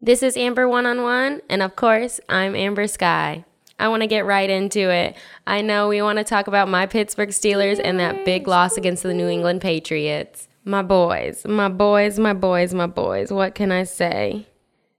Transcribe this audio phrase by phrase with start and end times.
[0.00, 3.44] This is Amber One on One, and of course, I'm Amber Sky.
[3.80, 5.16] I want to get right into it.
[5.44, 9.02] I know we want to talk about my Pittsburgh Steelers and that big loss against
[9.02, 10.46] the New England Patriots.
[10.64, 13.32] My boys, my boys, my boys, my boys.
[13.32, 14.46] What can I say?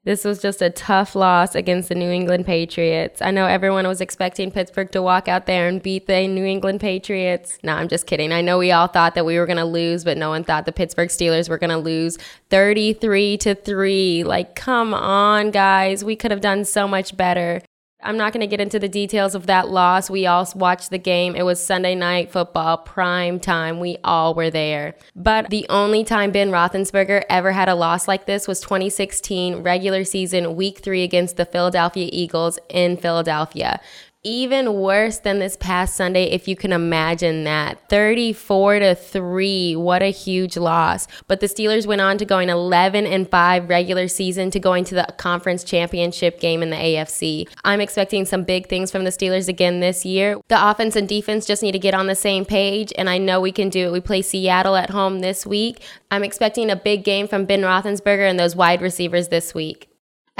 [0.06, 3.22] This was just a tough loss against the New England Patriots.
[3.22, 6.80] I know everyone was expecting Pittsburgh to walk out there and beat the New England
[6.80, 7.60] Patriots.
[7.64, 8.32] No, I'm just kidding.
[8.32, 10.66] I know we all thought that we were going to lose, but no one thought
[10.66, 12.18] the Pittsburgh Steelers were going to lose
[12.50, 14.24] 33 to 3.
[14.24, 16.02] Like, come on, guys.
[16.04, 17.62] We could have done so much better.
[18.02, 20.10] I'm not going to get into the details of that loss.
[20.10, 21.36] We all watched the game.
[21.36, 23.82] It was Sunday night football, prime time.
[23.82, 24.96] We all were there.
[25.18, 30.06] But the only time Ben Roethlisberger ever had a loss like this was 2016 regular
[30.06, 33.82] season, week three against the Philadelphia Eagles in Philadelphia
[34.24, 37.88] even worse than this past Sunday, if you can imagine that.
[37.90, 39.76] 34 to 3.
[39.78, 41.08] What a huge loss.
[41.28, 44.96] But the Steelers went on to going 11 and 5 regular season to going to
[44.96, 47.48] the conference championship game in the AFC.
[47.64, 50.38] I'm expecting some big things from the Steelers again this year.
[50.50, 53.40] The offense and defense just need to get on the same page, and I know
[53.40, 53.92] we can do it.
[53.94, 55.82] We play Seattle at home this week.
[56.12, 59.89] I'm expecting a big game from Ben Roethlisberger and those wide receivers this week.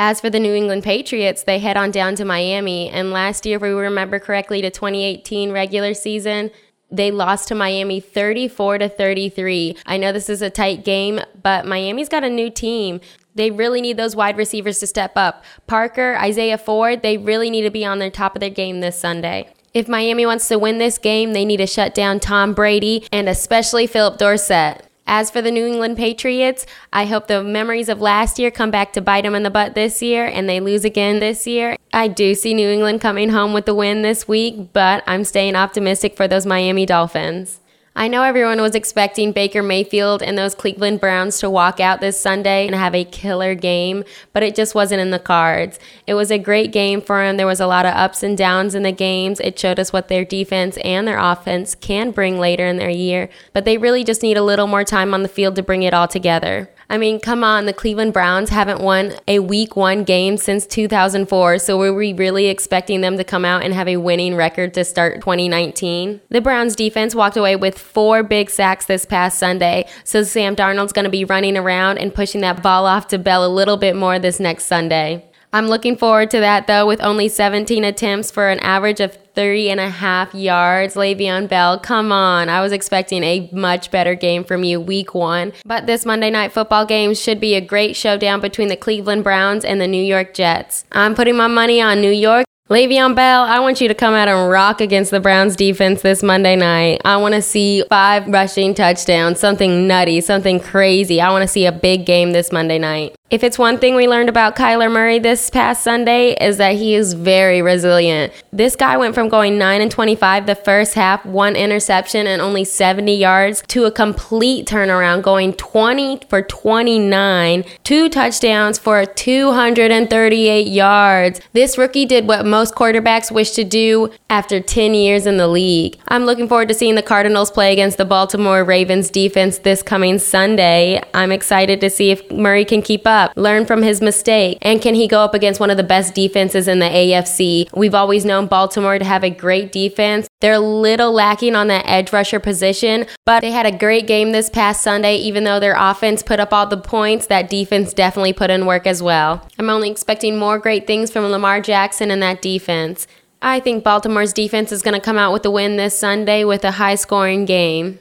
[0.02, 2.90] As for the New England Patriots, they head on down to Miami.
[2.90, 6.52] And last year, if we remember correctly, to 2018 regular season,
[6.90, 9.76] they lost to Miami 34 to 33.
[9.86, 13.02] I know this is a tight game, but Miami's got a new team.
[13.36, 15.44] They really need those wide receivers to step up.
[15.68, 18.98] Parker, Isaiah Ford, they really need to be on their top of their game this
[18.98, 19.50] Sunday.
[19.74, 23.28] If Miami wants to win this game, they need to shut down Tom Brady and
[23.28, 24.89] especially Phillip Dorsett.
[25.12, 28.94] As for the New England Patriots, I hope the memories of last year come back
[28.94, 31.78] to bite them in the butt this year and they lose again this year.
[31.92, 35.56] I do see New England coming home with the win this week, but I'm staying
[35.56, 37.60] optimistic for those Miami Dolphins.
[38.00, 42.18] I know everyone was expecting Baker Mayfield and those Cleveland Browns to walk out this
[42.18, 45.80] Sunday and have a killer game, but it just wasn't in the cards.
[46.08, 47.36] It was a great game for them.
[47.36, 49.42] There was a lot of ups and downs in the games.
[49.42, 53.28] It showed us what their defense and their offense can bring later in their year,
[53.52, 55.94] but they really just need a little more time on the field to bring it
[55.94, 56.70] all together.
[56.92, 61.60] I mean, come on, the Cleveland Browns haven't won a week one game since 2004,
[61.60, 64.84] so were we really expecting them to come out and have a winning record to
[64.84, 66.20] start 2019?
[66.30, 70.92] The Browns defense walked away with four big sacks this past Sunday, so Sam Darnold's
[70.92, 73.96] going to be running around and pushing that ball off to Bell a little bit
[73.96, 75.29] more this next Sunday.
[75.52, 79.70] I'm looking forward to that though, with only 17 attempts for an average of three
[79.70, 80.96] and a half yards.
[80.96, 82.50] Le'Veon Bell, come on.
[82.50, 85.54] I was expecting a much better game from you week one.
[85.66, 89.66] But this Monday night football game should be a great showdown between the Cleveland Browns
[89.66, 90.86] and the New York Jets.
[90.92, 94.28] I'm putting my money on New York Le'Veon Bell, I want you to come out
[94.28, 97.02] and rock against the Browns defense this Monday night.
[97.04, 101.20] I want to see five rushing touchdowns, something nutty, something crazy.
[101.20, 103.16] I want to see a big game this Monday night.
[103.32, 106.96] If it's one thing we learned about Kyler Murray this past Sunday is that he
[106.96, 108.34] is very resilient.
[108.52, 112.66] This guy went from going 9 and 25 the first half, one interception and only
[112.66, 121.40] 70 yards to a complete turnaround going 20 for 29, two touchdowns for 238 yards.
[121.54, 125.98] This rookie did what most quarterbacks wish to do after 10 years in the league.
[126.08, 130.20] I'm looking forward to seeing the Cardinals play against the Baltimore Ravens defense this coming
[130.20, 131.02] Sunday.
[131.14, 134.94] I'm excited to see if Murray can keep up, learn from his mistake, and can
[134.94, 137.70] he go up against one of the best defenses in the AFC?
[137.76, 140.29] We've always known Baltimore to have a great defense.
[140.42, 144.32] They're a little lacking on that edge rusher position, but they had a great game
[144.32, 145.18] this past Sunday.
[145.18, 148.88] Even though their offense put up all the points, that defense definitely put in work
[148.88, 149.46] as well.
[149.58, 153.06] I'm only expecting more great things from Lamar Jackson and that defense.
[153.42, 156.64] I think Baltimore's defense is going to come out with a win this Sunday with
[156.64, 158.00] a high scoring game.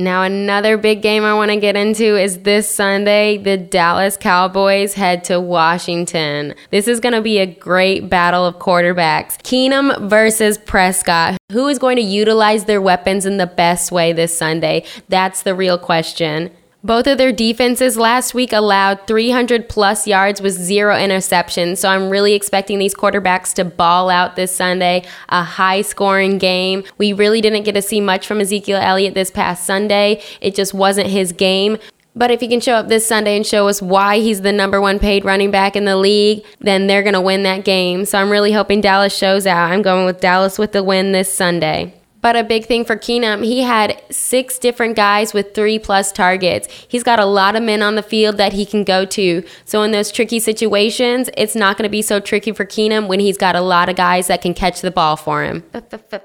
[0.00, 3.36] Now, another big game I want to get into is this Sunday.
[3.36, 6.54] The Dallas Cowboys head to Washington.
[6.70, 9.38] This is going to be a great battle of quarterbacks.
[9.38, 11.36] Keenum versus Prescott.
[11.50, 14.84] Who is going to utilize their weapons in the best way this Sunday?
[15.08, 16.52] That's the real question.
[16.84, 21.78] Both of their defenses last week allowed 300 plus yards with zero interceptions.
[21.78, 26.84] So I'm really expecting these quarterbacks to ball out this Sunday, a high scoring game.
[26.96, 30.22] We really didn't get to see much from Ezekiel Elliott this past Sunday.
[30.40, 31.78] It just wasn't his game.
[32.14, 34.80] But if he can show up this Sunday and show us why he's the number
[34.80, 38.04] one paid running back in the league, then they're going to win that game.
[38.04, 39.72] So I'm really hoping Dallas shows out.
[39.72, 41.97] I'm going with Dallas with the win this Sunday.
[42.28, 46.68] But a big thing for Keenum, he had six different guys with three plus targets.
[46.86, 49.42] He's got a lot of men on the field that he can go to.
[49.64, 53.18] So in those tricky situations, it's not going to be so tricky for Keenum when
[53.18, 55.62] he's got a lot of guys that can catch the ball for him.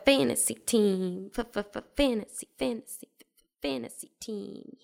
[0.05, 1.31] Fantasy team,
[1.95, 3.07] fantasy, fantasy,
[3.61, 4.75] fantasy team.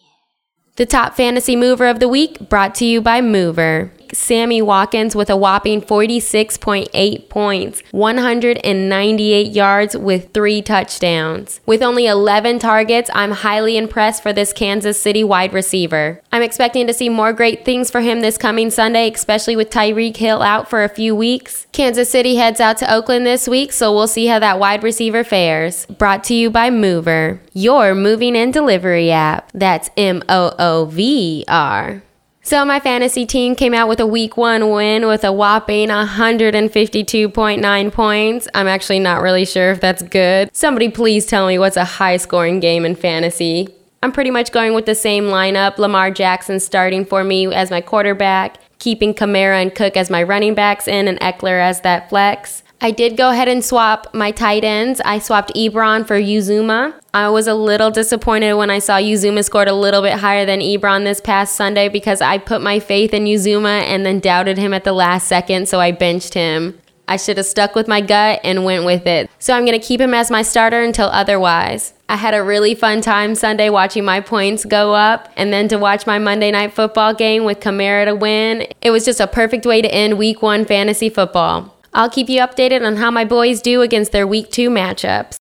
[0.78, 3.92] The top fantasy mover of the week brought to you by Moovr.
[4.14, 11.62] Sammy Watkins with a whopping 46.8 points, 198 yards with three touchdowns.
[11.66, 16.22] With only 11 targets, I'm highly impressed for this Kansas City wide receiver.
[16.32, 20.18] I'm expecting to see more great things for him this coming Sunday, especially with Tyreek
[20.18, 21.68] Hill out for a few weeks.
[21.72, 25.24] Kansas City heads out to Oakland this week, so we'll see how that wide receiver
[25.24, 25.86] fares.
[25.86, 29.52] Brought to you by Moovr, your moving and delivery app.
[29.54, 32.04] That's M O O V R.
[32.42, 37.92] So my fantasy team came out with a week one win with a whopping 152.9
[37.92, 38.48] points.
[38.54, 40.56] I'm actually not really sure if that's good.
[40.56, 43.70] Somebody please tell me what's a high scoring game in fantasy.
[44.02, 45.78] I'm pretty much going with the same lineup.
[45.78, 50.56] Lamar Jackson starting for me as my quarterback, keeping Kamara and Cook as my running
[50.56, 52.64] backs in, and Ekeler as that flex.
[52.82, 55.02] I did go ahead and swap my tight ends.
[55.04, 56.94] I swapped Ebron for Uzomah.
[57.14, 60.62] I was a little disappointed when I saw Uzomah scored a little bit higher than
[60.62, 64.74] Ebron this past Sunday because I put my faith in Uzomah and then doubted him
[64.74, 66.80] at the last second, so I benched him.
[67.06, 69.30] I should have stuck with my gut and went with it.
[69.40, 71.94] So I'm going to keep him as my starter until otherwise.
[72.08, 75.78] I had a really fun time Sunday watching my points go up and then to
[75.78, 78.68] watch my Monday night football game with Kamara to win.
[78.82, 81.76] It was just a perfect way to end week one fantasy football.
[81.94, 85.39] I'll keep you updated on how my boys do against their week two matchups.